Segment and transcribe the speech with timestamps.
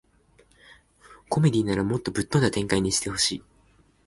[1.29, 3.43] コメディならもっとぶっ飛んだ展開にしてほしい